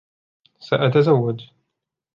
سأتزوج 0.59 1.51